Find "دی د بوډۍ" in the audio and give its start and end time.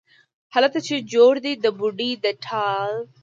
1.45-2.11